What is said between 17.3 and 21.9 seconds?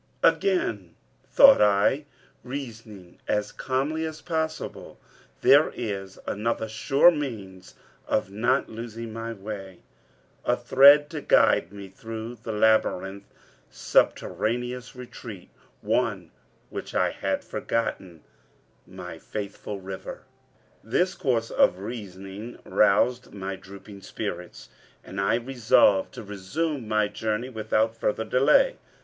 forgotten my faithful river." This course of